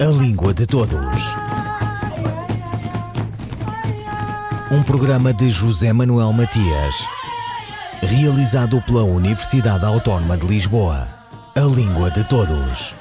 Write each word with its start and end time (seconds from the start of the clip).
A 0.00 0.06
Língua 0.06 0.54
de 0.54 0.66
Todos. 0.66 0.96
Um 4.72 4.82
programa 4.82 5.30
de 5.30 5.52
José 5.52 5.92
Manuel 5.92 6.32
Matias, 6.32 6.94
realizado 8.00 8.80
pela 8.80 9.04
Universidade 9.04 9.84
Autónoma 9.84 10.38
de 10.38 10.46
Lisboa. 10.46 11.06
A 11.54 11.60
Língua 11.60 12.10
de 12.10 12.24
Todos. 12.24 12.94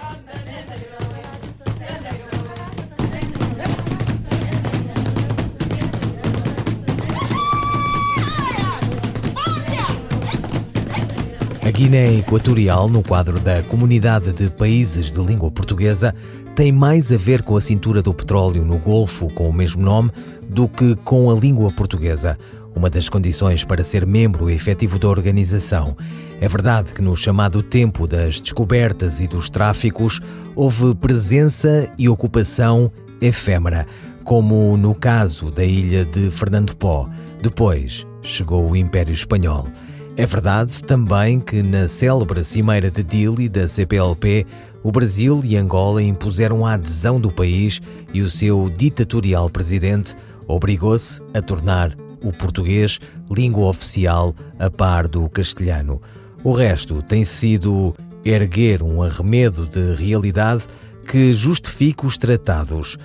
A 11.66 11.72
Guiné 11.72 12.18
Equatorial, 12.18 12.90
no 12.90 13.02
quadro 13.02 13.40
da 13.40 13.64
Comunidade 13.64 14.34
de 14.34 14.50
Países 14.50 15.12
de 15.14 15.20
Língua 15.20 15.50
Portuguesa, 15.50 16.14
tem 16.60 16.74
mais 16.74 17.10
a 17.10 17.16
ver 17.16 17.42
com 17.42 17.56
a 17.56 17.62
cintura 17.62 18.02
do 18.02 18.14
petróleo 18.14 18.66
no 18.66 18.78
Golfo 18.78 19.34
com 19.34 19.48
o 19.48 19.54
mesmo 19.54 19.82
nome 19.82 20.12
do 20.46 20.68
que 20.68 20.94
com 21.06 21.32
a 21.32 21.34
língua 21.34 21.72
portuguesa, 21.72 22.38
uma 22.76 22.90
das 22.90 23.08
condições 23.08 23.64
para 23.64 23.82
ser 23.82 24.06
membro 24.06 24.50
efetivo 24.50 25.00
da 25.00 25.08
organização. 25.08 25.96
É 26.42 26.50
verdade 26.50 26.92
que 26.92 27.02
no 27.02 27.16
chamado 27.16 27.64
tempo 27.64 28.06
das 28.06 28.42
descobertas 28.42 29.22
e 29.22 29.28
dos 29.28 29.50
tráficos 29.50 30.20
houve 30.54 30.94
presença 30.96 31.90
e 31.98 32.10
ocupação 32.10 32.92
efêmera, 33.22 33.88
como 34.26 34.76
no 34.76 34.94
caso 34.94 35.50
da 35.50 35.64
ilha 35.64 36.04
de 36.04 36.30
Fernando 36.30 36.76
Pó. 36.76 37.08
Depois 37.42 38.06
chegou 38.22 38.70
o 38.70 38.76
Império 38.76 39.14
Espanhol. 39.14 39.70
É 40.18 40.26
verdade 40.26 40.84
também 40.84 41.40
que 41.40 41.64
na 41.64 41.88
célebre 41.88 42.44
Cimeira 42.44 42.92
de 42.92 43.02
Dili 43.02 43.48
da 43.48 43.66
CPLP, 43.66 44.46
o 44.84 44.92
Brasil 44.92 45.42
e 45.44 45.58
Angola 45.58 46.02
impuseram 46.02 46.66
a 46.66 46.74
adesão 46.74 47.20
do 47.20 47.32
país 47.32 47.82
e 48.14 48.22
o 48.22 48.30
seu 48.30 48.70
ditatorial 48.70 49.50
presidente 49.50 50.16
obrigou-se 50.48 51.22
a 51.34 51.42
tornar 51.42 51.96
o 52.24 52.32
português 52.32 53.00
língua 53.30 53.68
oficial 53.68 54.34
a 54.58 54.70
par 54.70 55.08
do 55.08 55.28
castelhano. 55.30 56.02
O 56.44 56.52
resto 56.52 57.02
tem 57.02 57.26
sido 57.26 57.94
erguer 58.24 58.82
um 58.82 59.04
arremedo 59.04 59.68
de 59.68 59.96
realidade 59.96 60.66
que 61.06 61.34
justifique 61.34 62.06
os 62.06 62.18
tratados. 62.18 62.98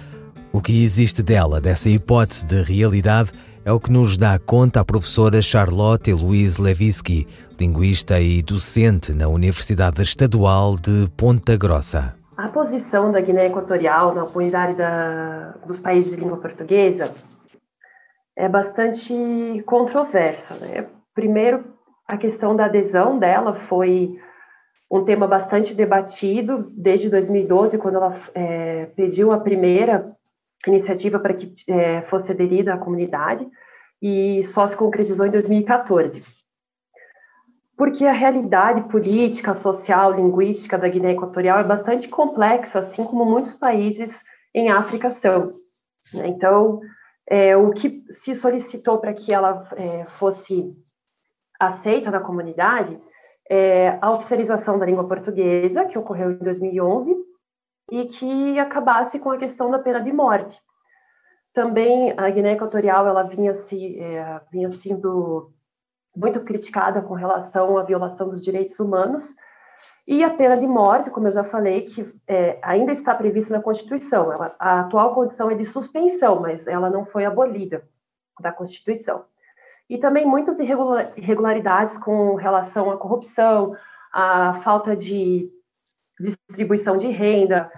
O 0.53 0.61
que 0.61 0.85
existe 0.85 1.23
dela, 1.23 1.61
dessa 1.61 1.89
hipótese 1.89 2.47
de 2.47 2.63
realidade, 2.63 3.31
é 3.65 3.73
o 3.73 3.81
que 3.81 3.91
nos 3.91 4.19
dá 4.19 4.39
conta 4.39 4.81
a 4.81 4.85
professora 4.85 5.41
Charlotte 5.41 6.13
Louise 6.13 6.61
Levinsky, 6.61 7.27
linguista 7.59 8.21
e 8.21 8.43
docente 8.43 9.15
na 9.15 9.27
Universidade 9.27 10.03
Estadual 10.03 10.77
de 10.77 11.09
Ponta 11.17 11.57
Grossa. 11.57 12.15
A 12.37 12.49
posição 12.49 13.11
da 13.11 13.21
Guiné 13.21 13.47
Equatorial 13.47 14.15
na 14.15 14.27
comunidade 14.27 14.77
da, 14.77 15.53
dos 15.67 15.79
países 15.79 16.11
de 16.11 16.21
língua 16.21 16.37
portuguesa 16.37 17.11
é 18.37 18.49
bastante 18.49 19.63
controversa. 19.65 20.67
Né? 20.67 20.87
Primeiro, 21.15 21.65
a 22.07 22.19
questão 22.19 22.55
da 22.55 22.67
adesão 22.67 23.19
dela 23.19 23.61
foi 23.67 24.19
um 24.91 25.05
tema 25.05 25.27
bastante 25.27 25.75
debatido 25.75 26.71
desde 26.77 27.09
2012, 27.09 27.79
quando 27.79 27.97
ela 27.97 28.15
é, 28.35 28.87
pediu 28.95 29.33
a 29.33 29.41
primeira 29.41 30.05
iniciativa 30.67 31.19
para 31.19 31.35
que 31.35 31.55
é, 31.69 32.03
fosse 32.03 32.33
aderida 32.33 32.75
à 32.75 32.79
comunidade 32.79 33.47
e 34.01 34.45
só 34.45 34.67
se 34.67 34.77
concretizou 34.77 35.27
em 35.27 35.31
2014. 35.31 36.23
Porque 37.77 38.07
a 38.07 38.13
realidade 38.13 38.89
política, 38.89 39.55
social, 39.55 40.13
linguística 40.13 40.79
da 40.79 40.89
Guiné 40.89 41.13
Equatorial 41.13 41.59
é 41.59 41.65
bastante 41.65 42.09
complexa, 42.09 42.79
assim 42.79 43.05
como 43.05 43.25
muitos 43.25 43.55
países 43.55 44.23
em 44.55 44.71
África 44.71 45.11
são. 45.11 45.51
Né? 46.15 46.29
Então, 46.29 46.81
é, 47.27 47.57
o 47.57 47.71
que 47.71 48.05
se 48.11 48.35
solicitou 48.35 48.99
para 48.99 49.15
que 49.15 49.33
ela 49.33 49.69
é, 49.77 50.05
fosse 50.05 50.77
aceita 51.59 52.11
na 52.11 52.21
comunidade 52.21 53.01
é 53.49 53.99
a 54.01 54.11
oficialização 54.11 54.79
da 54.79 54.87
língua 54.87 55.07
portuguesa, 55.07 55.85
que 55.85 55.99
ocorreu 55.99 56.33
em 56.33 56.39
2011, 56.39 57.15
e 57.95 58.09
que 58.09 58.59
acabasse 58.59 59.21
com 59.21 59.31
a 59.31 59.37
questão 59.37 59.71
da 59.71 59.79
pena 59.79 60.01
de 60.01 60.13
morte. 60.13 60.61
Também 61.53 62.13
a 62.17 62.29
Guiné 62.29 62.55
Equatorial 62.55 63.07
ela 63.07 63.23
vinha, 63.23 63.55
se, 63.55 64.01
é, 64.01 64.41
vinha 64.51 64.69
sendo 64.71 65.53
muito 66.17 66.41
criticada 66.41 67.01
com 67.01 67.15
relação 67.15 67.79
à 67.79 67.85
violação 67.85 68.29
dos 68.29 68.43
direitos 68.43 68.81
humanos 68.81 69.33
e 70.09 70.25
a 70.25 70.31
pena 70.31 70.57
de 70.57 70.67
morte, 70.67 71.11
como 71.11 71.29
eu 71.29 71.33
já 71.33 71.45
falei, 71.45 71.83
que 71.83 72.13
é, 72.27 72.59
ainda 72.63 72.91
está 72.91 73.15
prevista 73.15 73.55
na 73.55 73.63
Constituição. 73.63 74.33
Ela, 74.33 74.55
a 74.59 74.81
atual 74.81 75.15
condição 75.15 75.49
é 75.49 75.55
de 75.55 75.65
suspensão, 75.65 76.41
mas 76.41 76.67
ela 76.67 76.91
não 76.91 77.07
foi 77.07 77.25
abolida 77.25 77.89
da 78.41 78.51
Constituição. 78.51 79.25
E 79.89 79.99
também 79.99 80.27
muitas 80.27 80.59
irregularidades 80.59 81.97
com 81.99 82.35
relação 82.35 82.91
à 82.91 82.97
corrupção, 82.97 83.77
à 84.13 84.61
falta 84.65 84.97
de 84.97 85.49
distribuição 86.19 86.97
de 86.97 87.09
renda, 87.09 87.71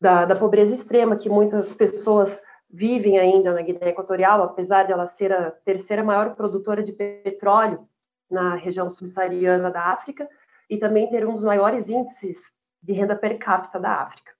da, 0.00 0.24
da 0.24 0.36
pobreza 0.36 0.74
extrema, 0.74 1.16
que 1.16 1.28
muitas 1.28 1.74
pessoas 1.74 2.40
vivem 2.68 3.18
ainda 3.18 3.52
na 3.52 3.62
Guiné 3.62 3.88
Equatorial, 3.88 4.42
apesar 4.42 4.84
de 4.84 4.92
ela 4.92 5.06
ser 5.06 5.32
a 5.32 5.50
terceira 5.50 6.02
maior 6.02 6.34
produtora 6.34 6.82
de 6.82 6.92
petróleo 6.92 7.86
na 8.30 8.54
região 8.54 8.88
subsaariana 8.88 9.70
da 9.70 9.86
África 9.86 10.28
e 10.68 10.78
também 10.78 11.10
ter 11.10 11.26
um 11.26 11.34
dos 11.34 11.44
maiores 11.44 11.88
índices 11.88 12.52
de 12.80 12.92
renda 12.92 13.16
per 13.16 13.38
capita 13.38 13.78
da 13.78 14.02
África. 14.02 14.32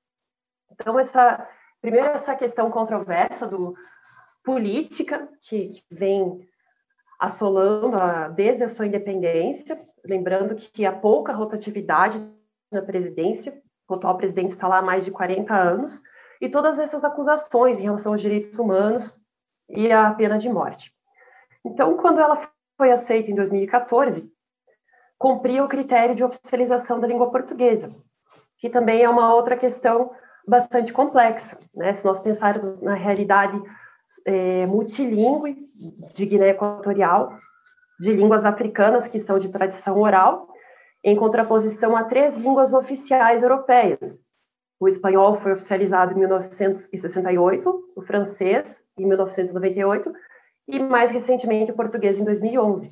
Então, 0.70 0.98
essa 0.98 1.46
primeiro 1.80 2.08
essa 2.08 2.36
questão 2.36 2.70
controversa 2.70 3.46
do 3.46 3.74
política 4.44 5.28
que 5.40 5.82
vem 5.90 6.48
assolando 7.18 7.96
a, 7.96 8.28
desde 8.28 8.62
a 8.62 8.68
sua 8.68 8.86
independência, 8.86 9.78
lembrando 10.04 10.54
que 10.54 10.86
há 10.86 10.92
pouca 10.92 11.32
rotatividade 11.32 12.18
na 12.70 12.82
presidência, 12.82 13.60
o 13.88 13.94
atual 13.94 14.16
presidente 14.16 14.50
está 14.50 14.68
lá 14.68 14.78
há 14.78 14.82
mais 14.82 15.04
de 15.04 15.10
40 15.10 15.54
anos, 15.54 16.02
e 16.40 16.48
todas 16.48 16.78
essas 16.78 17.04
acusações 17.04 17.78
em 17.78 17.82
relação 17.82 18.12
aos 18.12 18.22
direitos 18.22 18.58
humanos 18.58 19.20
e 19.68 19.92
à 19.92 20.10
pena 20.14 20.38
de 20.38 20.48
morte. 20.48 20.92
Então, 21.64 21.96
quando 21.96 22.20
ela 22.20 22.48
foi 22.78 22.90
aceita 22.90 23.30
em 23.30 23.34
2014, 23.34 24.32
cumpria 25.18 25.62
o 25.62 25.68
critério 25.68 26.14
de 26.14 26.24
oficialização 26.24 26.98
da 26.98 27.06
língua 27.06 27.30
portuguesa, 27.30 27.90
que 28.58 28.70
também 28.70 29.02
é 29.02 29.08
uma 29.08 29.34
outra 29.34 29.56
questão 29.56 30.12
bastante 30.48 30.92
complexa. 30.92 31.58
Né? 31.74 31.92
Se 31.92 32.04
nós 32.04 32.20
pensarmos 32.20 32.80
na 32.80 32.94
realidade 32.94 33.60
é, 34.24 34.64
multilingüe 34.66 35.58
de 36.14 36.24
Guiné 36.24 36.50
Equatorial, 36.50 37.38
de 38.00 38.14
línguas 38.14 38.46
africanas 38.46 39.06
que 39.06 39.18
são 39.18 39.38
de 39.38 39.50
tradição 39.50 40.00
oral, 40.00 40.49
em 41.02 41.16
contraposição 41.16 41.96
a 41.96 42.04
três 42.04 42.36
línguas 42.36 42.72
oficiais 42.72 43.42
europeias. 43.42 44.18
O 44.78 44.88
espanhol 44.88 45.38
foi 45.40 45.52
oficializado 45.52 46.12
em 46.12 46.18
1968, 46.18 47.92
o 47.96 48.02
francês 48.02 48.82
em 48.96 49.06
1998 49.06 50.12
e 50.68 50.78
mais 50.78 51.10
recentemente 51.10 51.70
o 51.70 51.76
português 51.76 52.18
em 52.18 52.24
2011. 52.24 52.88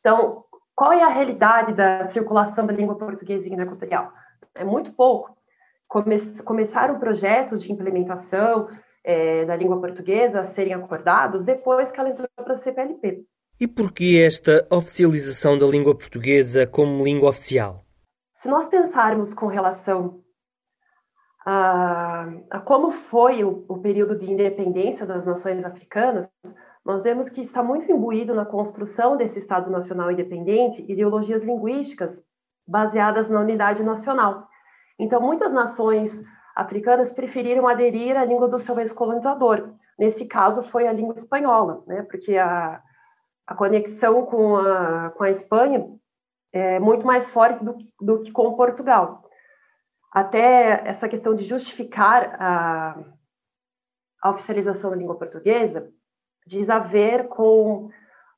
Então, 0.00 0.40
qual 0.74 0.92
é 0.92 1.02
a 1.02 1.08
realidade 1.08 1.72
da 1.72 2.08
circulação 2.10 2.66
da 2.66 2.72
língua 2.72 2.96
portuguesa 2.96 3.48
em 3.48 3.60
Equatorial? 3.60 4.12
É 4.54 4.62
muito 4.62 4.92
pouco. 4.92 5.36
Come 5.88 6.18
começaram 6.44 6.98
projetos 6.98 7.62
de 7.62 7.72
implementação 7.72 8.68
é, 9.02 9.44
da 9.44 9.56
língua 9.56 9.80
portuguesa 9.80 10.40
a 10.40 10.46
serem 10.46 10.74
acordados 10.74 11.44
depois 11.44 11.90
que 11.90 11.98
ela 11.98 12.10
entrou 12.10 12.28
para 12.36 12.54
a 12.54 12.58
CPLP. 12.58 13.24
E 13.58 13.66
por 13.66 13.90
que 13.90 14.22
esta 14.22 14.66
oficialização 14.70 15.56
da 15.56 15.66
língua 15.66 15.96
portuguesa 15.96 16.66
como 16.66 17.02
língua 17.02 17.30
oficial? 17.30 17.86
Se 18.34 18.48
nós 18.48 18.68
pensarmos 18.68 19.32
com 19.32 19.46
relação 19.46 20.20
a, 21.46 22.26
a 22.50 22.60
como 22.60 22.92
foi 22.92 23.42
o, 23.44 23.64
o, 23.66 23.78
período 23.78 24.18
de 24.18 24.30
independência 24.30 25.06
das 25.06 25.24
nações 25.24 25.64
africanas, 25.64 26.28
nós 26.84 27.02
vemos 27.02 27.30
que 27.30 27.40
está 27.40 27.62
muito 27.62 27.90
imbuído 27.90 28.34
na 28.34 28.44
construção 28.44 29.16
desse 29.16 29.38
Estado 29.38 29.70
Nacional 29.70 30.12
Independente 30.12 30.84
ideologias 30.86 31.42
linguísticas 31.42 32.22
baseadas 32.68 33.26
na 33.26 33.40
unidade 33.40 33.82
nacional. 33.82 34.48
Então, 34.98 35.18
muitas 35.18 35.50
nações 35.50 36.20
africanas 36.54 37.10
preferiram 37.10 37.66
aderir 37.66 38.18
à 38.18 38.24
língua 38.26 38.48
do 38.48 38.58
seu 38.58 38.78
ex-colonizador. 38.78 39.70
Nesse 39.98 40.26
caso, 40.26 40.62
foi 40.62 40.86
a 40.86 40.92
língua 40.92 41.14
espanhola, 41.14 41.82
né? 41.86 42.02
porque 42.02 42.36
a, 42.36 42.82
a 43.46 43.54
conexão 43.54 44.26
com 44.26 44.56
a, 44.56 45.10
com 45.10 45.22
a 45.22 45.30
Espanha 45.30 45.88
é 46.52 46.80
muito 46.80 47.06
mais 47.06 47.30
forte 47.30 47.64
do, 47.64 47.76
do 48.00 48.22
que 48.22 48.32
com 48.32 48.56
Portugal. 48.56 49.22
Até 50.12 50.88
essa 50.88 51.08
questão 51.08 51.34
de 51.34 51.44
justificar 51.44 52.36
a, 52.40 52.98
a 54.22 54.30
oficialização 54.30 54.90
da 54.90 54.96
língua 54.96 55.18
portuguesa 55.18 55.90
diz 56.46 56.70
a 56.70 56.78
ver 56.78 57.28
com 57.28 57.90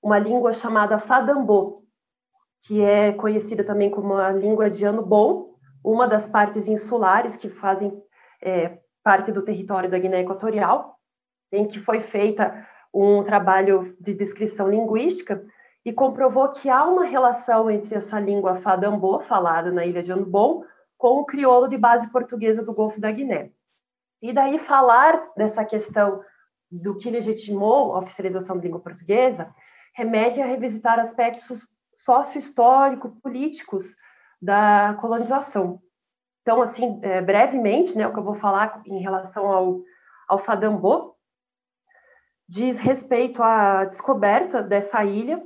uma 0.03 0.19
língua 0.19 0.53
chamada 0.53 0.99
Fadambô, 0.99 1.83
que 2.67 2.83
é 2.83 3.13
conhecida 3.13 3.65
também 3.65 3.91
como 3.91 4.15
a 4.15 4.31
língua 4.31 4.69
de 4.69 4.85
Ano 4.85 5.05
Bom, 5.05 5.55
uma 5.85 6.09
das 6.09 6.29
partes 6.29 6.67
insulares 6.67 7.37
que 7.37 7.49
fazem 7.49 8.03
é, 8.43 8.79
parte 9.03 9.31
do 9.31 9.43
território 9.43 9.91
da 9.91 9.99
Guiné 9.99 10.21
Equatorial, 10.21 10.99
em 11.53 11.67
que 11.67 11.81
foi 11.81 12.01
feita 12.01 12.67
um 13.03 13.23
trabalho 13.23 13.97
de 14.01 14.15
descrição 14.15 14.69
linguística 14.69 15.45
e 15.85 15.93
comprovou 15.93 16.51
que 16.51 16.69
há 16.69 16.85
uma 16.85 17.05
relação 17.05 17.71
entre 17.71 17.95
essa 17.95 18.19
língua 18.19 18.61
fadambô, 18.61 19.21
falada 19.21 19.71
na 19.71 19.87
ilha 19.87 20.03
de 20.03 20.13
Anubon, 20.13 20.65
com 20.97 21.21
o 21.21 21.25
crioulo 21.25 21.69
de 21.69 21.79
base 21.79 22.11
portuguesa 22.11 22.65
do 22.65 22.75
Golfo 22.75 23.01
da 23.01 23.11
Guiné. 23.11 23.51
E 24.21 24.33
daí 24.33 24.59
falar 24.59 25.25
dessa 25.37 25.65
questão 25.65 26.23
do 26.71 26.97
que 26.97 27.11
legitimou 27.11 27.95
a 27.95 28.01
oficialização 28.01 28.57
da 28.57 28.63
língua 28.63 28.81
portuguesa 28.81 29.55
remete 29.95 30.41
a 30.41 30.45
revisitar 30.45 30.99
aspectos 30.99 31.69
sócio-histórico-políticos 31.95 33.95
da 34.43 34.97
colonização. 35.01 35.81
Então, 36.43 36.63
assim, 36.63 36.99
é, 37.03 37.21
brevemente, 37.21 37.97
né, 37.97 38.07
o 38.07 38.13
que 38.13 38.19
eu 38.19 38.25
vou 38.25 38.37
falar 38.37 38.83
em 38.87 39.01
relação 39.01 39.47
ao, 39.47 39.81
ao 40.29 40.39
Fadambô 40.39 41.18
diz 42.49 42.79
respeito 42.79 43.43
à 43.43 43.85
descoberta 43.85 44.63
dessa 44.63 45.05
ilha 45.05 45.43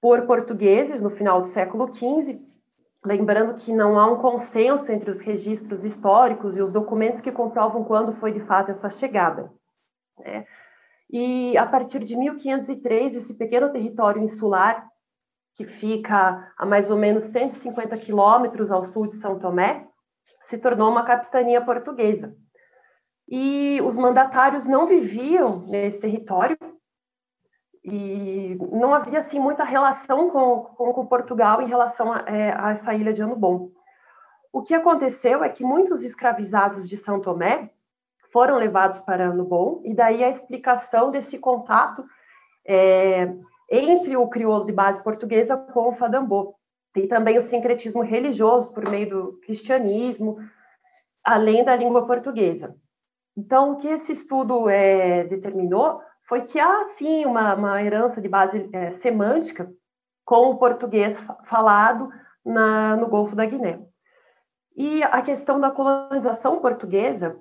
por 0.00 0.26
portugueses 0.26 1.00
no 1.00 1.10
final 1.10 1.40
do 1.40 1.48
século 1.48 1.92
XV, 1.92 2.38
lembrando 3.04 3.56
que 3.56 3.72
não 3.72 3.98
há 3.98 4.06
um 4.06 4.20
consenso 4.20 4.92
entre 4.92 5.10
os 5.10 5.18
registros 5.18 5.84
históricos 5.84 6.56
e 6.56 6.62
os 6.62 6.70
documentos 6.72 7.20
que 7.20 7.32
comprovam 7.32 7.82
quando 7.82 8.14
foi 8.14 8.32
de 8.32 8.40
fato 8.40 8.70
essa 8.70 8.88
chegada. 8.88 9.52
Né? 10.18 10.46
E 11.10 11.56
a 11.58 11.66
partir 11.66 12.04
de 12.04 12.16
1503, 12.16 13.16
esse 13.16 13.34
pequeno 13.34 13.72
território 13.72 14.22
insular, 14.22 14.86
que 15.54 15.64
fica 15.64 16.52
a 16.56 16.66
mais 16.66 16.90
ou 16.90 16.96
menos 16.96 17.24
150 17.24 17.96
quilômetros 17.96 18.70
ao 18.70 18.84
sul 18.84 19.06
de 19.08 19.16
São 19.16 19.38
Tomé, 19.38 19.88
se 20.42 20.58
tornou 20.58 20.90
uma 20.90 21.04
capitania 21.04 21.64
portuguesa. 21.64 22.36
E 23.28 23.80
os 23.82 23.96
mandatários 23.96 24.66
não 24.66 24.86
viviam 24.86 25.66
nesse 25.66 26.00
território, 26.00 26.56
e 27.88 28.58
não 28.72 28.92
havia 28.92 29.20
assim 29.20 29.38
muita 29.38 29.62
relação 29.62 30.28
com, 30.28 30.62
com, 30.62 30.92
com 30.92 31.06
Portugal 31.06 31.62
em 31.62 31.68
relação 31.68 32.12
a, 32.12 32.24
é, 32.26 32.52
a, 32.52 32.70
essa 32.70 32.92
ilha 32.92 33.12
de 33.12 33.22
Ano 33.22 33.36
Bom. 33.36 33.70
O 34.52 34.60
que 34.62 34.74
aconteceu 34.74 35.44
é 35.44 35.48
que 35.48 35.62
muitos 35.62 36.02
escravizados 36.02 36.88
de 36.88 36.96
São 36.96 37.20
Tomé 37.20 37.70
foram 38.32 38.56
levados 38.56 38.98
para 39.00 39.28
Ano 39.28 39.44
Bom, 39.44 39.82
e 39.84 39.94
daí 39.94 40.24
a 40.24 40.30
explicação 40.30 41.10
desse 41.10 41.38
contato 41.38 42.04
é, 42.66 43.32
entre 43.70 44.16
o 44.16 44.28
crioulo 44.28 44.66
de 44.66 44.72
base 44.72 45.02
portuguesa 45.02 45.56
com 45.56 45.88
o 45.88 45.92
fadambô, 45.92 46.56
e 46.96 47.06
também 47.06 47.38
o 47.38 47.42
sincretismo 47.42 48.02
religioso 48.02 48.72
por 48.72 48.88
meio 48.88 49.08
do 49.08 49.40
cristianismo, 49.44 50.38
além 51.22 51.64
da 51.64 51.76
língua 51.76 52.04
portuguesa. 52.04 52.74
Então, 53.36 53.72
o 53.72 53.76
que 53.76 53.88
esse 53.88 54.12
estudo 54.12 54.68
é, 54.68 55.24
determinou 55.24 56.00
foi 56.26 56.40
que 56.40 56.58
há, 56.58 56.86
sim, 56.86 57.26
uma, 57.26 57.54
uma 57.54 57.82
herança 57.82 58.20
de 58.20 58.28
base 58.28 58.68
é, 58.72 58.92
semântica 58.92 59.70
com 60.24 60.50
o 60.50 60.58
português 60.58 61.18
falado 61.44 62.10
na, 62.44 62.96
no 62.96 63.08
Golfo 63.08 63.36
da 63.36 63.44
Guiné. 63.44 63.80
E 64.76 65.02
a 65.02 65.22
questão 65.22 65.60
da 65.60 65.70
colonização 65.70 66.60
portuguesa, 66.60 67.38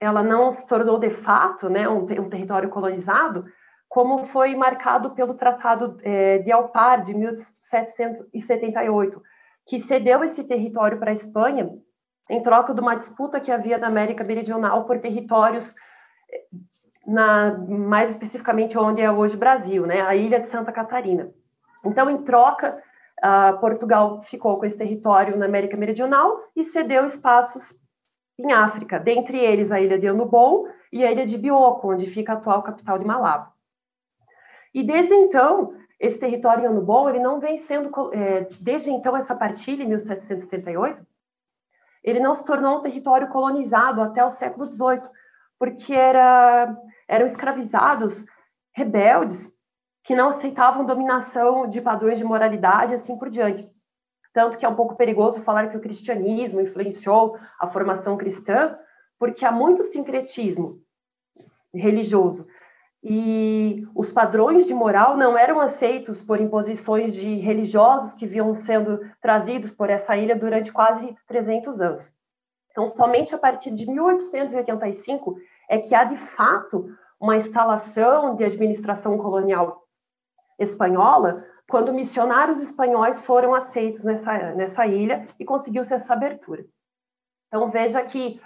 ela 0.00 0.22
não 0.22 0.50
se 0.50 0.66
tornou 0.66 0.98
de 0.98 1.10
fato 1.10 1.68
né, 1.68 1.88
um, 1.88 2.04
um 2.04 2.28
território 2.28 2.70
colonizado, 2.70 3.44
como 3.88 4.26
foi 4.26 4.56
marcado 4.56 5.10
pelo 5.10 5.34
Tratado 5.34 5.98
é, 6.02 6.38
de 6.38 6.50
Alpar, 6.50 7.04
de 7.04 7.14
1778, 7.14 9.22
que 9.66 9.78
cedeu 9.78 10.24
esse 10.24 10.42
território 10.44 10.98
para 10.98 11.10
a 11.10 11.14
Espanha 11.14 11.70
em 12.30 12.42
troca 12.42 12.72
de 12.72 12.80
uma 12.80 12.94
disputa 12.94 13.40
que 13.40 13.50
havia 13.50 13.78
na 13.78 13.88
América 13.88 14.24
Meridional 14.24 14.84
por 14.84 14.98
territórios 15.00 15.74
na, 17.06 17.56
mais 17.58 18.10
especificamente 18.10 18.78
onde 18.78 19.02
é 19.02 19.10
hoje 19.10 19.36
Brasil, 19.36 19.86
né, 19.86 20.00
a 20.02 20.14
ilha 20.14 20.40
de 20.40 20.50
Santa 20.50 20.72
Catarina. 20.72 21.30
Então, 21.84 22.08
em 22.08 22.22
troca, 22.22 22.80
uh, 23.22 23.58
Portugal 23.58 24.22
ficou 24.22 24.58
com 24.58 24.64
esse 24.64 24.78
território 24.78 25.36
na 25.36 25.46
América 25.46 25.76
Meridional 25.76 26.38
e 26.54 26.64
cedeu 26.64 27.04
espaços 27.06 27.74
em 28.38 28.52
África, 28.52 28.98
dentre 28.98 29.38
eles 29.38 29.70
a 29.70 29.80
ilha 29.80 29.98
de 29.98 30.08
Anubon 30.08 30.66
e 30.92 31.04
a 31.04 31.10
ilha 31.10 31.26
de 31.26 31.36
Bioko, 31.36 31.92
onde 31.92 32.06
fica 32.06 32.32
a 32.32 32.36
atual 32.36 32.62
capital 32.62 32.98
de 32.98 33.04
Malabo. 33.04 33.52
E 34.74 34.82
desde 34.82 35.12
então, 35.12 35.74
esse 36.00 36.18
território 36.18 36.64
em 36.64 36.66
Anubon, 36.66 37.10
ele 37.10 37.18
não 37.18 37.40
vem 37.40 37.58
sendo, 37.58 37.90
é, 38.14 38.46
desde 38.60 38.90
então, 38.90 39.16
essa 39.16 39.34
partilha, 39.34 39.82
em 39.82 39.88
1778, 39.88 41.04
ele 42.02 42.20
não 42.20 42.34
se 42.34 42.44
tornou 42.44 42.78
um 42.78 42.82
território 42.82 43.28
colonizado 43.28 44.02
até 44.02 44.24
o 44.24 44.30
século 44.30 44.66
XVIII, 44.66 45.02
porque 45.58 45.94
era 45.94 46.76
eram 47.08 47.26
escravizados 47.26 48.24
rebeldes 48.74 49.52
que 50.02 50.14
não 50.14 50.28
aceitavam 50.28 50.86
dominação 50.86 51.68
de 51.68 51.80
padrões 51.80 52.18
de 52.18 52.24
moralidade 52.24 52.94
assim 52.94 53.16
por 53.18 53.28
diante. 53.28 53.70
Tanto 54.32 54.56
que 54.56 54.64
é 54.64 54.68
um 54.68 54.74
pouco 54.74 54.96
perigoso 54.96 55.42
falar 55.42 55.68
que 55.68 55.76
o 55.76 55.80
cristianismo 55.80 56.60
influenciou 56.60 57.38
a 57.60 57.68
formação 57.68 58.16
cristã, 58.16 58.78
porque 59.18 59.44
há 59.44 59.52
muito 59.52 59.84
sincretismo 59.84 60.80
religioso. 61.74 62.46
E 63.04 63.84
os 63.96 64.12
padrões 64.12 64.64
de 64.64 64.72
moral 64.72 65.16
não 65.16 65.36
eram 65.36 65.60
aceitos 65.60 66.22
por 66.22 66.40
imposições 66.40 67.14
de 67.14 67.34
religiosos 67.36 68.14
que 68.14 68.26
vinham 68.26 68.54
sendo 68.54 69.00
trazidos 69.20 69.72
por 69.72 69.90
essa 69.90 70.16
ilha 70.16 70.36
durante 70.36 70.72
quase 70.72 71.16
300 71.26 71.80
anos. 71.80 72.12
Então, 72.70 72.86
somente 72.86 73.34
a 73.34 73.38
partir 73.38 73.72
de 73.72 73.86
1885 73.86 75.36
é 75.68 75.78
que 75.78 75.94
há 75.94 76.04
de 76.04 76.16
fato 76.16 76.88
uma 77.20 77.36
instalação 77.36 78.36
de 78.36 78.44
administração 78.44 79.18
colonial 79.18 79.82
espanhola 80.58 81.44
quando 81.68 81.92
missionários 81.92 82.60
espanhóis 82.60 83.20
foram 83.22 83.54
aceitos 83.54 84.04
nessa, 84.04 84.52
nessa 84.52 84.86
ilha 84.86 85.24
e 85.40 85.44
conseguiu-se 85.44 85.92
essa 85.92 86.12
abertura. 86.12 86.64
Então, 87.48 87.70
veja 87.70 88.02
que 88.02 88.40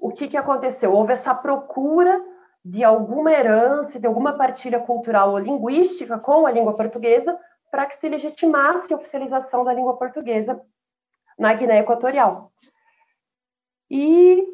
o 0.00 0.12
que, 0.12 0.28
que 0.28 0.36
aconteceu? 0.36 0.92
Houve 0.92 1.12
essa 1.12 1.34
procura 1.34 2.22
de 2.70 2.84
alguma 2.84 3.32
herança, 3.32 3.98
de 3.98 4.06
alguma 4.06 4.34
partilha 4.36 4.80
cultural 4.80 5.30
ou 5.30 5.38
linguística 5.38 6.18
com 6.18 6.46
a 6.46 6.50
língua 6.50 6.74
portuguesa 6.74 7.38
para 7.70 7.86
que 7.86 7.96
se 7.96 8.08
legitimasse 8.08 8.92
a 8.92 8.96
oficialização 8.96 9.64
da 9.64 9.72
língua 9.72 9.96
portuguesa 9.96 10.60
na 11.38 11.54
Guiné 11.54 11.80
Equatorial. 11.80 12.52
E 13.90 14.44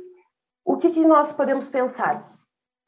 o 0.64 0.76
que, 0.76 0.90
que 0.90 1.04
nós 1.04 1.32
podemos 1.32 1.68
pensar? 1.68 2.24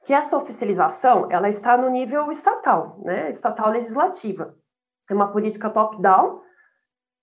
que 0.06 0.14
essa 0.14 0.36
oficialização 0.36 1.28
ela 1.32 1.48
está 1.48 1.76
no 1.76 1.90
nível 1.90 2.30
estatal, 2.30 2.96
né, 3.02 3.28
estatal 3.28 3.72
legislativa. 3.72 4.56
É 5.10 5.14
uma 5.14 5.32
política 5.32 5.68
top-down 5.68 6.42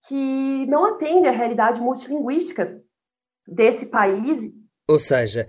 que 0.05 0.65
não 0.65 0.85
atende 0.87 1.29
à 1.29 1.31
realidade 1.31 1.79
multilinguística 1.79 2.83
desse 3.47 3.85
país. 3.85 4.51
Ou 4.89 4.99
seja, 4.99 5.47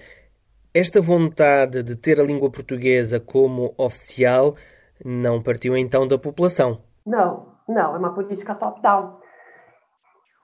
esta 0.74 1.00
vontade 1.00 1.84
de 1.84 1.94
ter 1.94 2.20
a 2.20 2.24
língua 2.24 2.50
portuguesa 2.50 3.20
como 3.20 3.72
oficial 3.78 4.56
não 5.04 5.40
partiu 5.40 5.76
então 5.76 6.06
da 6.08 6.18
população? 6.18 6.80
Não, 7.06 7.46
não, 7.68 7.94
é 7.94 7.98
uma 7.98 8.12
política 8.12 8.56
top-down. 8.56 9.20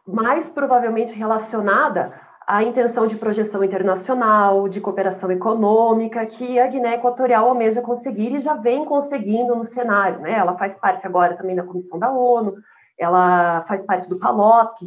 Mais 0.07 0.49
provavelmente 0.49 1.13
relacionada 1.15 2.13
a 2.47 2.63
intenção 2.63 3.09
de 3.09 3.17
projeção 3.17 3.65
internacional, 3.65 4.69
de 4.69 4.81
cooperação 4.81 5.33
econômica, 5.33 6.25
que 6.27 6.61
a 6.61 6.67
Guiné 6.69 6.95
Equatorial 6.95 7.49
almeja 7.49 7.83
conseguir 7.83 8.35
e 8.35 8.41
já 8.41 8.55
vem 8.55 8.85
conseguindo 8.85 9.57
no 9.57 9.65
cenário. 9.65 10.21
Né? 10.21 10.35
Ela 10.35 10.57
faz 10.57 10.77
parte 10.77 11.05
agora 11.07 11.37
também 11.37 11.57
da 11.57 11.65
Comissão 11.65 11.99
da 11.99 12.11
ONU, 12.11 12.55
ela 12.97 13.65
faz 13.67 13.83
parte 13.83 14.09
do 14.09 14.19
PALOP. 14.19 14.79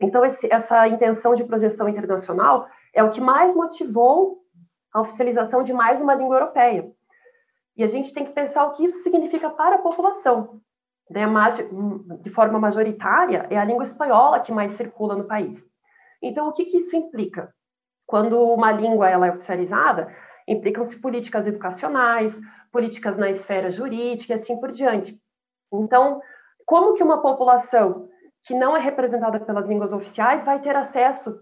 Então, 0.00 0.24
esse, 0.24 0.52
essa 0.52 0.86
intenção 0.86 1.34
de 1.34 1.44
projeção 1.44 1.88
internacional 1.88 2.68
é 2.92 3.02
o 3.02 3.10
que 3.10 3.20
mais 3.20 3.54
motivou 3.54 4.43
a 4.94 5.00
oficialização 5.00 5.64
de 5.64 5.72
mais 5.72 6.00
uma 6.00 6.14
língua 6.14 6.36
europeia. 6.36 6.88
E 7.76 7.82
a 7.82 7.88
gente 7.88 8.14
tem 8.14 8.24
que 8.24 8.32
pensar 8.32 8.64
o 8.64 8.72
que 8.72 8.84
isso 8.84 9.02
significa 9.02 9.50
para 9.50 9.74
a 9.74 9.82
população. 9.82 10.60
Né? 11.10 11.26
De 12.22 12.30
forma 12.30 12.60
majoritária, 12.60 13.48
é 13.50 13.58
a 13.58 13.64
língua 13.64 13.84
espanhola 13.84 14.38
que 14.40 14.52
mais 14.52 14.72
circula 14.74 15.16
no 15.16 15.24
país. 15.24 15.60
Então, 16.22 16.48
o 16.48 16.52
que, 16.52 16.64
que 16.66 16.78
isso 16.78 16.94
implica? 16.94 17.52
Quando 18.06 18.38
uma 18.38 18.70
língua 18.70 19.10
ela 19.10 19.26
é 19.26 19.32
oficializada, 19.32 20.14
implicam-se 20.46 21.00
políticas 21.00 21.46
educacionais, 21.46 22.38
políticas 22.70 23.16
na 23.16 23.28
esfera 23.28 23.70
jurídica 23.70 24.34
e 24.34 24.36
assim 24.36 24.58
por 24.60 24.70
diante. 24.70 25.20
Então, 25.72 26.20
como 26.64 26.94
que 26.94 27.02
uma 27.02 27.20
população 27.20 28.08
que 28.44 28.54
não 28.54 28.76
é 28.76 28.80
representada 28.80 29.40
pelas 29.40 29.66
línguas 29.66 29.92
oficiais 29.92 30.44
vai 30.44 30.60
ter 30.60 30.76
acesso 30.76 31.40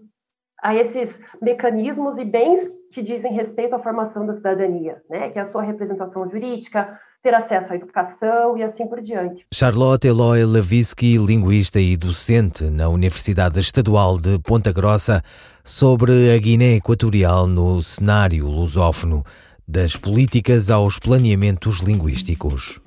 a 0.61 0.73
esses 0.73 1.19
mecanismos 1.41 2.17
e 2.17 2.25
bens 2.25 2.82
que 2.93 3.01
dizem 3.01 3.33
respeito 3.33 3.75
à 3.75 3.79
formação 3.79 4.25
da 4.25 4.35
cidadania, 4.35 5.01
né? 5.09 5.29
Que 5.29 5.39
é 5.39 5.41
a 5.41 5.47
sua 5.47 5.63
representação 5.63 6.27
jurídica, 6.27 6.99
ter 7.23 7.33
acesso 7.33 7.73
à 7.73 7.75
educação 7.75 8.55
e 8.55 8.63
assim 8.63 8.85
por 8.85 9.01
diante. 9.01 9.45
Charlotte 9.51 10.07
Eloy 10.07 10.45
Levisky, 10.45 11.17
linguista 11.17 11.79
e 11.79 11.97
docente 11.97 12.65
na 12.65 12.89
Universidade 12.89 13.59
Estadual 13.59 14.19
de 14.19 14.37
Ponta 14.39 14.71
Grossa, 14.71 15.23
sobre 15.63 16.35
a 16.35 16.37
Guiné 16.37 16.75
Equatorial 16.75 17.47
no 17.47 17.81
cenário 17.81 18.45
lusófono, 18.47 19.23
das 19.67 19.95
políticas 19.95 20.69
aos 20.69 20.99
planeamentos 20.99 21.79
linguísticos. 21.79 22.79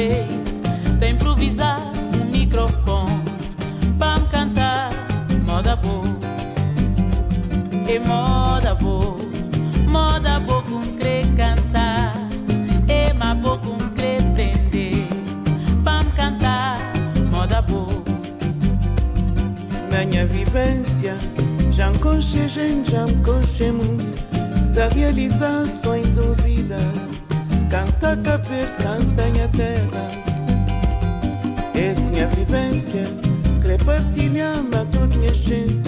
Frente 0.00 0.96
de 0.98 1.10
improvisar 1.10 1.78
um 2.14 2.24
microfone, 2.30 3.22
para 3.98 4.20
cantar, 4.30 4.90
moda 5.44 5.76
boa. 5.76 6.04
E 7.86 7.98
moda 7.98 8.74
boa, 8.76 9.16
moda 9.86 10.40
boa 10.40 10.62
com 10.62 10.80
crer 10.96 11.26
cantar, 11.36 12.12
e 12.88 13.12
ma 13.12 13.34
boa 13.34 13.58
com 13.58 13.76
crer 13.94 14.22
prender, 14.32 15.06
para 15.84 16.04
cantar, 16.16 16.78
moda 17.30 17.60
boa. 17.60 18.02
Na 19.92 20.06
minha 20.06 20.26
vivência, 20.26 21.14
já 21.72 21.90
me 21.90 21.98
conchei 21.98 22.48
gente, 22.48 22.92
já 22.92 23.04
me 23.04 23.22
conchei 23.22 23.72
muito 23.72 24.18
Da 24.72 24.88
realização 24.88 26.00
dúvida 26.14 26.39
Canta 28.00 28.16
capeta, 28.22 28.82
canta 28.82 29.28
em 29.28 29.48
terra 29.50 30.06
Essa 31.74 32.10
minha 32.10 32.26
vivência. 32.28 33.04
Querer 33.60 33.84
partilhar-me 33.84 34.74
a 34.74 34.86
toda 34.86 35.18
minha 35.18 35.34
gente. 35.34 35.82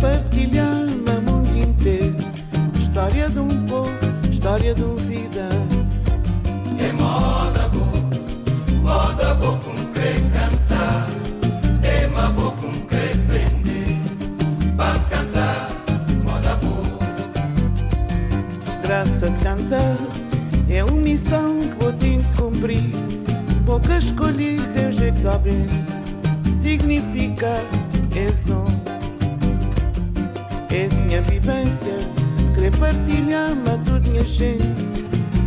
Partilhar-me 0.00 1.20
mundo 1.20 1.56
inteiro. 1.56 2.16
História 2.80 3.30
de 3.30 3.38
um 3.38 3.66
povo, 3.66 3.92
história 4.32 4.74
de 4.74 4.82
uma 4.82 4.96
vida. 4.96 5.48
É 6.80 6.92
moda 6.92 7.68
boa, 7.68 8.10
moda 8.82 9.34
boa 9.34 9.87
Pouca 23.78 23.98
escolhi, 23.98 24.58
é 24.74 25.12
que 25.12 25.20
dá 25.22 25.38
bem. 25.38 25.64
Dignificar 26.60 27.60
esse 28.12 28.48
nome, 28.48 28.76
essa 30.68 31.06
minha 31.06 31.22
vivência. 31.22 31.92
Querer 32.56 32.76
partilhar-me 32.76 33.70
a 33.70 33.78
toda 33.84 34.00
minha 34.00 34.24
gente, 34.24 34.64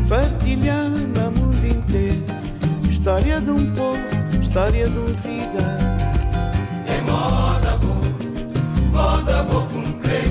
partilhar-me 0.07 1.19
a 1.19 1.29
mundo 1.29 1.67
inteiro. 1.67 2.23
História 2.89 3.41
de 3.41 3.51
um 3.51 3.69
povo, 3.73 3.99
história 4.41 4.87
de 4.87 4.97
uma 4.97 5.07
vida. 5.07 5.77
É 6.87 7.01
moda 7.01 7.77
boa, 7.79 8.93
moda 8.93 9.43
boa 9.43 9.65
com 9.65 9.83
crer 9.99 10.30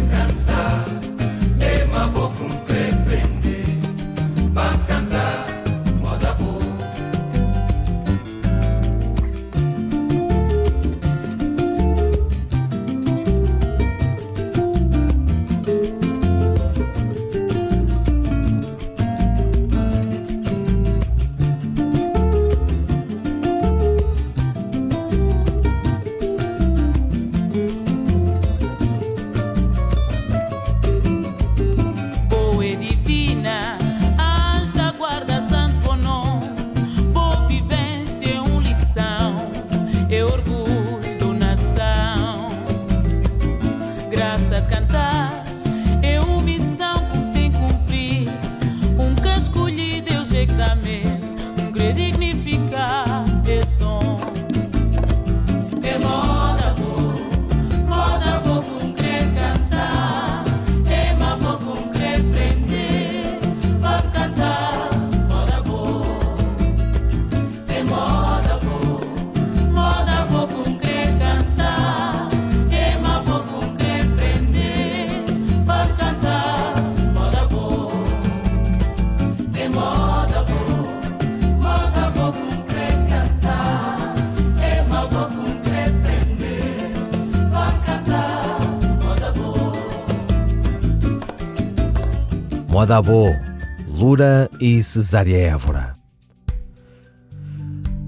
Moda 92.90 93.02
Boa, 93.02 93.40
Lura 93.86 94.50
e 94.60 94.82
Cesária 94.82 95.36
Évora. 95.36 95.92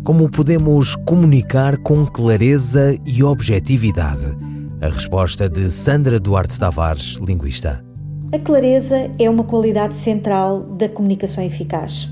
Como 0.03 0.29
podemos 0.29 0.97
comunicar 0.97 1.77
com 1.77 2.05
clareza 2.05 2.93
e 3.07 3.23
objetividade? 3.23 4.37
A 4.81 4.89
resposta 4.89 5.49
de 5.49 5.71
Sandra 5.71 6.19
Duarte 6.19 6.59
Tavares, 6.59 7.17
linguista. 7.25 7.81
A 8.33 8.39
clareza 8.41 9.09
é 9.21 9.31
uma 9.31 9.45
qualidade 9.45 9.95
central 9.95 10.62
da 10.62 10.89
comunicação 10.89 11.45
eficaz. 11.45 12.09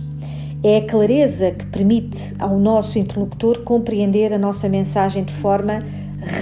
É 0.62 0.76
a 0.76 0.86
clareza 0.86 1.50
que 1.50 1.66
permite 1.66 2.20
ao 2.38 2.56
nosso 2.56 3.00
interlocutor 3.00 3.64
compreender 3.64 4.32
a 4.32 4.38
nossa 4.38 4.68
mensagem 4.68 5.24
de 5.24 5.32
forma 5.32 5.82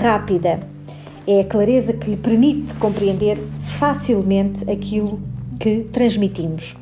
rápida. 0.03 0.59
É 1.27 1.41
a 1.41 1.45
clareza 1.45 1.95
que 1.95 2.11
lhe 2.11 2.17
permite 2.19 2.75
compreender 2.75 3.39
facilmente 3.79 4.71
aquilo 4.71 5.19
que 5.59 5.81
transmitimos. 5.93 6.77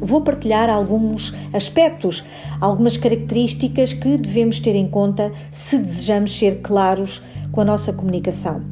Vou 0.00 0.20
partilhar 0.20 0.70
alguns 0.70 1.34
aspectos, 1.52 2.22
algumas 2.60 2.96
características 2.96 3.92
que 3.92 4.16
devemos 4.16 4.60
ter 4.60 4.76
em 4.76 4.88
conta 4.88 5.32
se 5.52 5.78
desejamos 5.78 6.36
ser 6.38 6.60
claros 6.60 7.22
com 7.50 7.60
a 7.60 7.64
nossa 7.64 7.92
comunicação. 7.92 8.62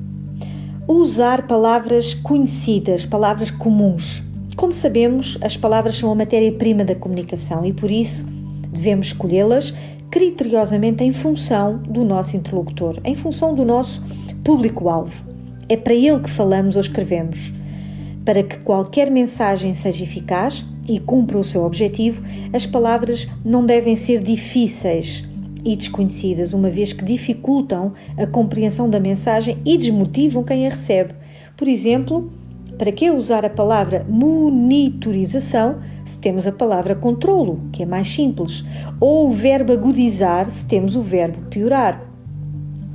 Usar 0.87 1.49
palavras 1.49 2.15
conhecidas, 2.15 3.05
palavras 3.05 3.51
comuns. 3.51 4.23
Como 4.55 4.73
sabemos, 4.73 5.37
as 5.41 5.57
palavras 5.57 5.97
são 5.97 6.11
a 6.13 6.15
matéria-prima 6.15 6.85
da 6.85 6.95
comunicação 6.95 7.65
e 7.67 7.73
por 7.73 7.91
isso 7.91 8.25
devemos 8.73 9.09
escolhê-las 9.09 9.75
criteriosamente 10.11 11.03
em 11.03 11.13
função 11.13 11.79
do 11.79 12.05
nosso 12.05 12.37
interlocutor, 12.37 12.99
em 13.05 13.15
função 13.15 13.55
do 13.55 13.65
nosso 13.65 14.01
público-alvo. 14.45 15.25
É 15.69 15.77
para 15.77 15.93
ele 15.93 16.21
que 16.21 16.31
falamos 16.31 16.77
ou 16.77 16.81
escrevemos. 16.81 17.53
Para 18.27 18.43
que 18.43 18.59
qualquer 18.59 19.09
mensagem 19.09 19.73
seja 19.73 20.03
eficaz 20.03 20.65
e 20.89 20.99
cumpra 20.99 21.39
o 21.39 21.45
seu 21.45 21.65
objetivo, 21.65 22.25
as 22.53 22.67
palavras 22.67 23.29
não 23.45 23.65
devem 23.65 23.95
ser 23.95 24.21
difíceis 24.21 25.23
e 25.65 25.77
desconhecidas, 25.77 26.53
uma 26.53 26.69
vez 26.69 26.93
que 26.93 27.05
dificultam 27.05 27.93
a 28.19 28.27
compreensão 28.27 28.91
da 28.91 28.99
mensagem 28.99 29.59
e 29.65 29.79
desmotivam 29.79 30.43
quem 30.43 30.67
a 30.67 30.71
recebe. 30.71 31.15
Por 31.57 31.69
exemplo, 31.69 32.29
para 32.77 32.91
que 32.91 33.09
usar 33.13 33.45
a 33.45 33.51
palavra 33.51 34.05
monitorização 34.09 35.81
se 36.05 36.19
temos 36.19 36.49
a 36.49 36.53
palavra 36.53 36.97
controlo, 36.97 37.61
que 37.73 37.85
é 37.85 37.87
mais 37.87 38.09
simples, 38.09 38.65
ou 39.01 39.29
o 39.29 39.33
verbo 39.33 39.73
agudizar 39.73 40.51
se 40.51 40.67
temos 40.67 40.97
o 40.97 41.01
verbo 41.01 41.49
piorar? 41.49 42.16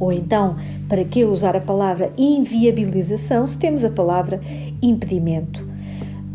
Ou 0.02 0.12
então, 0.12 0.56
para 0.90 1.06
que 1.06 1.24
usar 1.24 1.56
a 1.56 1.62
palavra 1.62 2.12
inviabilização 2.18 3.46
se 3.46 3.56
temos 3.56 3.84
a 3.84 3.90
palavra 3.90 4.42
impedimento? 4.82 5.64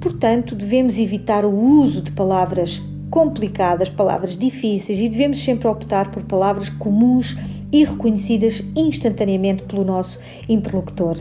Portanto, 0.01 0.55
devemos 0.55 0.97
evitar 0.97 1.45
o 1.45 1.51
uso 1.51 2.01
de 2.01 2.13
palavras 2.13 2.81
complicadas, 3.11 3.89
palavras 3.89 4.37
difíceis 4.37 5.01
e 5.01 5.09
devemos 5.09 5.43
sempre 5.43 5.67
optar 5.67 6.13
por 6.13 6.23
palavras 6.23 6.71
comuns 6.71 7.37
e 7.73 7.83
reconhecidas 7.83 8.63
instantaneamente 8.77 9.65
pelo 9.65 9.85
nosso 9.85 10.21
interlocutor, 10.49 11.17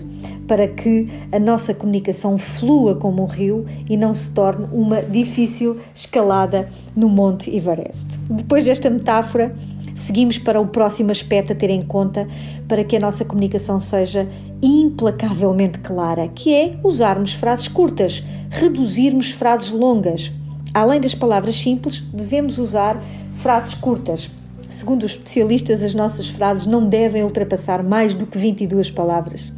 para 0.47 0.67
que 0.67 1.09
a 1.31 1.39
nossa 1.39 1.73
comunicação 1.73 2.37
flua 2.37 2.95
como 2.95 3.23
um 3.23 3.25
rio 3.25 3.65
e 3.89 3.97
não 3.97 4.13
se 4.13 4.31
torne 4.31 4.67
uma 4.71 5.01
difícil 5.01 5.79
escalada 5.95 6.69
no 6.95 7.09
Monte 7.09 7.49
Everest. 7.55 8.19
Depois 8.29 8.63
desta 8.63 8.87
metáfora, 8.87 9.55
seguimos 9.95 10.37
para 10.37 10.59
o 10.59 10.67
próximo 10.67 11.11
aspecto 11.11 11.53
a 11.53 11.55
ter 11.55 11.69
em 11.69 11.81
conta 11.81 12.27
para 12.67 12.83
que 12.83 12.95
a 12.95 12.99
nossa 12.99 13.23
comunicação 13.23 13.79
seja 13.79 14.27
implacavelmente 14.61 15.79
clara, 15.79 16.27
que 16.27 16.53
é 16.53 16.77
usarmos 16.83 17.33
frases 17.33 17.67
curtas, 17.67 18.23
reduzirmos 18.49 19.31
frases 19.31 19.71
longas. 19.71 20.31
Além 20.73 20.99
das 20.99 21.15
palavras 21.15 21.55
simples, 21.55 22.01
devemos 22.13 22.59
usar 22.59 23.01
frases 23.37 23.73
curtas. 23.73 24.29
Segundo 24.69 25.03
os 25.03 25.13
especialistas, 25.13 25.81
as 25.81 25.93
nossas 25.93 26.27
frases 26.27 26.65
não 26.65 26.87
devem 26.87 27.23
ultrapassar 27.23 27.83
mais 27.83 28.13
do 28.13 28.27
que 28.27 28.37
22 28.37 28.91
palavras. 28.91 29.51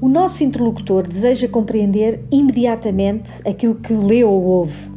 O 0.00 0.08
nosso 0.08 0.42
interlocutor 0.42 1.06
deseja 1.06 1.46
compreender 1.46 2.24
imediatamente 2.28 3.30
aquilo 3.46 3.76
que 3.76 3.92
lê 3.92 4.24
ou 4.24 4.42
ouve. 4.42 4.91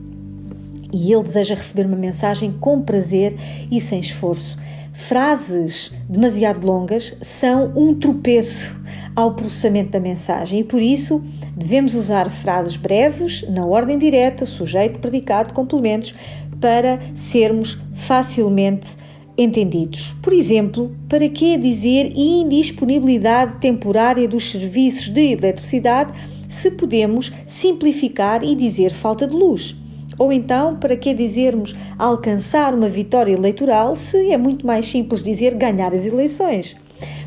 E 0.97 1.11
ele 1.11 1.23
deseja 1.23 1.55
receber 1.55 1.85
uma 1.85 1.97
mensagem 1.97 2.53
com 2.53 2.81
prazer 2.81 3.35
e 3.69 3.81
sem 3.81 3.99
esforço. 3.99 4.57
Frases 4.93 5.91
demasiado 6.07 6.65
longas 6.65 7.13
são 7.21 7.73
um 7.75 7.93
tropeço 7.93 8.73
ao 9.13 9.33
processamento 9.33 9.91
da 9.91 9.99
mensagem 9.99 10.61
e 10.61 10.63
por 10.63 10.81
isso 10.81 11.21
devemos 11.53 11.95
usar 11.95 12.31
frases 12.31 12.77
breves, 12.77 13.43
na 13.49 13.65
ordem 13.65 13.97
direta, 13.97 14.45
sujeito, 14.45 14.99
predicado, 14.99 15.53
complementos, 15.53 16.15
para 16.61 16.97
sermos 17.13 17.77
facilmente 17.97 18.95
entendidos. 19.37 20.15
Por 20.21 20.31
exemplo, 20.31 20.95
para 21.09 21.27
que 21.27 21.57
dizer 21.57 22.13
indisponibilidade 22.15 23.57
temporária 23.57 24.29
dos 24.29 24.49
serviços 24.49 25.09
de 25.09 25.33
eletricidade 25.33 26.13
se 26.49 26.71
podemos 26.71 27.33
simplificar 27.49 28.45
e 28.45 28.55
dizer 28.55 28.93
falta 28.93 29.27
de 29.27 29.33
luz? 29.33 29.75
Ou 30.17 30.31
então, 30.31 30.75
para 30.75 30.95
que 30.95 31.13
dizermos 31.13 31.75
alcançar 31.97 32.73
uma 32.73 32.89
vitória 32.89 33.33
eleitoral 33.33 33.95
se 33.95 34.31
é 34.31 34.37
muito 34.37 34.65
mais 34.65 34.87
simples 34.87 35.21
dizer 35.21 35.55
ganhar 35.55 35.93
as 35.93 36.05
eleições? 36.05 36.75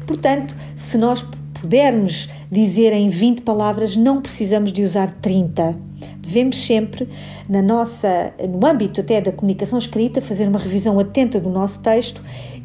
Portanto, 0.07 0.57
se 0.77 0.97
nós 0.97 1.25
pudermos 1.61 2.29
dizer 2.51 2.93
em 2.93 3.09
20 3.09 3.43
palavras, 3.43 3.97
não 3.97 4.23
precisamos 4.23 4.73
de 4.73 4.83
usar 4.83 5.11
30. 5.21 5.75
Devemos 6.19 6.63
sempre, 6.65 7.09
na 7.49 7.63
nossa, 7.63 8.33
no 8.49 8.67
âmbito 8.67 9.01
até 9.01 9.21
da 9.21 9.33
comunicação 9.33 9.79
escrita, 9.79 10.21
fazer 10.21 10.47
uma 10.47 10.59
revisão 10.59 10.99
atenta 10.99 11.41
do 11.41 11.51
nosso 11.51 11.81
texto 11.81 12.23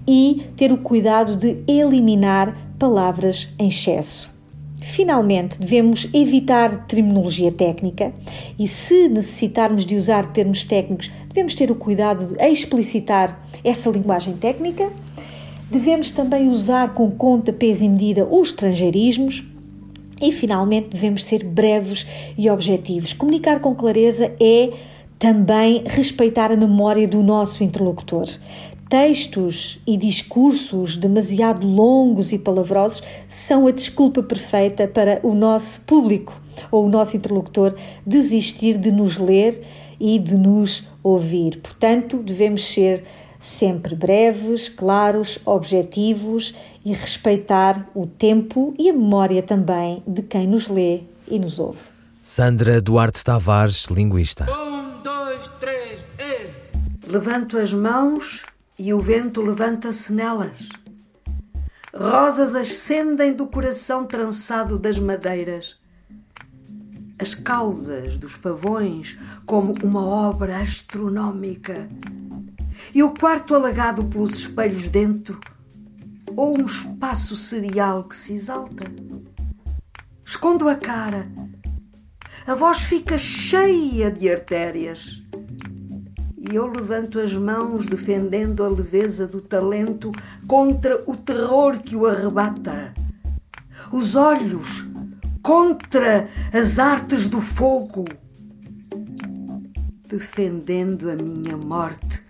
e 0.07 0.45
ter 0.55 0.71
o 0.71 0.77
cuidado 0.77 1.35
de 1.35 1.63
eliminar 1.67 2.55
palavras 2.77 3.49
em 3.57 3.67
excesso. 3.67 4.32
Finalmente, 4.83 5.59
devemos 5.59 6.09
evitar 6.13 6.85
terminologia 6.87 7.51
técnica 7.51 8.13
e, 8.59 8.67
se 8.67 9.07
necessitarmos 9.07 9.85
de 9.85 9.95
usar 9.95 10.33
termos 10.33 10.63
técnicos, 10.63 11.09
devemos 11.29 11.55
ter 11.55 11.71
o 11.71 11.75
cuidado 11.75 12.35
de 12.35 12.43
explicitar 12.43 13.47
essa 13.63 13.89
linguagem 13.89 14.35
técnica. 14.35 14.91
Devemos 15.71 16.11
também 16.11 16.49
usar 16.49 16.93
com 16.93 17.09
conta, 17.09 17.53
peso 17.53 17.85
e 17.85 17.89
medida 17.89 18.25
os 18.25 18.49
estrangeirismos. 18.49 19.43
E, 20.21 20.31
finalmente, 20.33 20.89
devemos 20.89 21.23
ser 21.23 21.45
breves 21.45 22.05
e 22.37 22.49
objetivos. 22.49 23.13
Comunicar 23.13 23.61
com 23.61 23.73
clareza 23.73 24.33
é 24.39 24.69
também 25.17 25.83
respeitar 25.85 26.51
a 26.51 26.57
memória 26.57 27.07
do 27.07 27.23
nosso 27.23 27.63
interlocutor 27.63 28.27
textos 28.93 29.79
e 29.87 29.97
discursos 29.97 30.95
demasiado 30.95 31.65
longos 31.65 32.31
e 32.31 32.37
palavrosos 32.37 33.01
são 33.27 33.65
a 33.65 33.71
desculpa 33.71 34.21
perfeita 34.21 34.87
para 34.87 35.19
o 35.23 35.33
nosso 35.33 35.81
público 35.81 36.39
ou 36.69 36.85
o 36.85 36.89
nosso 36.89 37.17
interlocutor 37.17 37.75
desistir 38.05 38.77
de 38.77 38.91
nos 38.91 39.17
ler 39.17 39.65
e 39.99 40.19
de 40.19 40.35
nos 40.35 40.87
ouvir. 41.01 41.59
Portanto, 41.59 42.17
devemos 42.17 42.71
ser 42.71 43.03
sempre 43.39 43.95
breves, 43.95 44.69
claros, 44.69 45.39
objetivos 45.43 46.53
e 46.85 46.93
respeitar 46.93 47.89
o 47.95 48.05
tempo 48.05 48.75
e 48.77 48.91
a 48.91 48.93
memória 48.93 49.41
também 49.41 50.03
de 50.05 50.21
quem 50.21 50.45
nos 50.45 50.67
lê 50.67 51.01
e 51.27 51.39
nos 51.39 51.57
ouve. 51.57 51.81
Sandra 52.21 52.79
Duarte 52.79 53.23
Tavares, 53.23 53.85
linguista. 53.85 54.45
Um, 54.45 55.01
dois, 55.01 55.49
três, 55.59 55.99
e... 56.19 57.11
Levanto 57.11 57.57
as 57.57 57.73
mãos 57.73 58.52
e 58.77 58.93
o 58.93 58.99
vento 58.99 59.41
levanta-se 59.41 60.11
nelas. 60.11 60.69
Rosas 61.95 62.55
ascendem 62.55 63.33
do 63.33 63.45
coração 63.47 64.05
trançado 64.05 64.79
das 64.79 64.97
madeiras. 64.97 65.77
As 67.19 67.35
caudas 67.35 68.17
dos 68.17 68.35
pavões, 68.35 69.17
como 69.45 69.73
uma 69.83 70.03
obra 70.05 70.59
astronómica. 70.59 71.87
E 72.93 73.03
o 73.03 73.13
quarto 73.13 73.53
alagado 73.53 74.03
pelos 74.05 74.39
espelhos 74.39 74.89
dentro, 74.89 75.39
ou 76.35 76.57
um 76.57 76.65
espaço 76.65 77.37
serial 77.37 78.03
que 78.05 78.17
se 78.17 78.33
exalta. 78.33 78.85
Escondo 80.25 80.67
a 80.67 80.75
cara. 80.75 81.27
A 82.47 82.55
voz 82.55 82.81
fica 82.81 83.17
cheia 83.17 84.11
de 84.11 84.29
artérias 84.29 85.22
e 86.51 86.55
eu 86.55 86.67
levanto 86.67 87.19
as 87.19 87.33
mãos 87.33 87.85
defendendo 87.85 88.63
a 88.63 88.67
leveza 88.67 89.25
do 89.25 89.39
talento 89.39 90.11
contra 90.45 91.01
o 91.09 91.15
terror 91.15 91.79
que 91.79 91.95
o 91.95 92.05
arrebata. 92.05 92.93
Os 93.91 94.15
olhos 94.15 94.85
contra 95.41 96.27
as 96.51 96.79
artes 96.79 97.29
do 97.29 97.39
fogo, 97.39 98.05
defendendo 100.09 101.09
a 101.09 101.15
minha 101.15 101.55
morte 101.55 102.21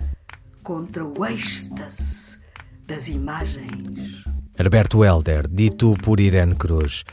contra 0.61 1.03
o 1.03 1.25
êxtase 1.25 2.39
das 2.87 3.07
imagens. 3.07 4.23
Herberto 4.57 5.03
Helder, 5.03 5.47
dito 5.47 5.95
por 6.03 6.19
Irene 6.19 6.55
Cruz. 6.55 7.03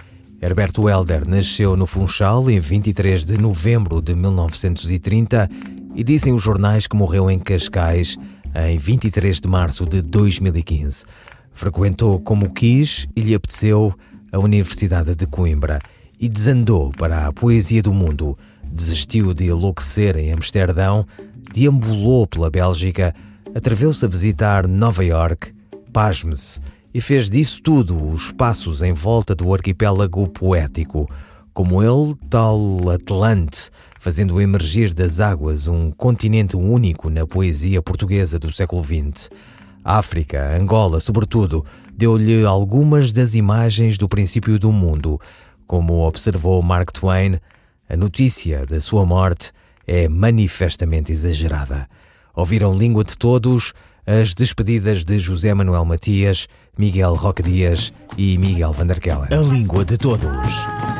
Herberto 0.42 0.88
Helder 0.88 1.26
nasceu 1.26 1.76
no 1.76 1.86
Funchal 1.86 2.50
em 2.50 2.60
23 2.60 3.24
de 3.24 3.38
novembro 3.38 4.02
de 4.02 4.14
1930 4.14 5.48
e 5.94 6.04
dizem 6.04 6.32
os 6.32 6.42
jornais 6.42 6.86
que 6.86 6.96
morreu 6.96 7.30
em 7.30 7.38
Cascais 7.38 8.16
em 8.54 8.78
23 8.78 9.40
de 9.40 9.48
março 9.48 9.86
de 9.86 10.02
2015. 10.02 11.04
Frequentou 11.52 12.20
como 12.20 12.52
quis 12.52 13.06
e 13.14 13.20
lhe 13.20 13.34
apeteceu 13.34 13.94
a 14.32 14.38
Universidade 14.38 15.14
de 15.14 15.26
Coimbra 15.26 15.78
e 16.18 16.28
desandou 16.28 16.90
para 16.92 17.26
a 17.26 17.32
poesia 17.32 17.82
do 17.82 17.92
mundo. 17.92 18.36
Desistiu 18.64 19.34
de 19.34 19.46
enlouquecer 19.46 20.16
em 20.16 20.32
Amsterdão, 20.32 21.06
deambulou 21.52 22.26
pela 22.26 22.50
Bélgica, 22.50 23.14
atreveu-se 23.54 24.04
a 24.04 24.08
visitar 24.08 24.68
Nova 24.68 25.04
York, 25.04 25.52
pasme-se, 25.92 26.60
e 26.92 27.00
fez 27.00 27.30
disso 27.30 27.62
tudo 27.62 28.08
os 28.08 28.32
passos 28.32 28.82
em 28.82 28.92
volta 28.92 29.34
do 29.34 29.52
arquipélago 29.52 30.28
poético. 30.28 31.08
Como 31.52 31.82
ele, 31.82 32.14
tal 32.28 32.58
Atlante, 32.90 33.70
fazendo 34.00 34.40
emergir 34.40 34.94
das 34.94 35.20
águas 35.20 35.68
um 35.68 35.90
continente 35.90 36.56
único 36.56 37.10
na 37.10 37.26
poesia 37.26 37.82
portuguesa 37.82 38.38
do 38.38 38.50
século 38.50 38.82
XX. 38.82 39.28
África, 39.84 40.56
Angola, 40.56 41.00
sobretudo, 41.00 41.64
deu-lhe 41.92 42.44
algumas 42.46 43.12
das 43.12 43.34
imagens 43.34 43.98
do 43.98 44.08
princípio 44.08 44.58
do 44.58 44.72
mundo. 44.72 45.20
Como 45.66 46.06
observou 46.06 46.62
Mark 46.62 46.90
Twain, 46.92 47.38
a 47.88 47.96
notícia 47.96 48.64
da 48.64 48.80
sua 48.80 49.04
morte 49.04 49.52
é 49.86 50.08
manifestamente 50.08 51.12
exagerada. 51.12 51.86
Ouviram 52.34 52.76
língua 52.76 53.04
de 53.04 53.18
todos 53.18 53.74
as 54.06 54.32
despedidas 54.32 55.04
de 55.04 55.18
José 55.18 55.52
Manuel 55.52 55.84
Matias, 55.84 56.48
Miguel 56.78 57.14
Roque 57.14 57.42
Dias 57.42 57.92
e 58.16 58.38
Miguel 58.38 58.72
Vanderkellen. 58.72 59.28
A 59.30 59.42
língua 59.42 59.84
de 59.84 59.98
todos. 59.98 60.99